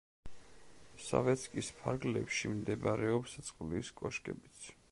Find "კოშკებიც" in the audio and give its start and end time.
4.01-4.71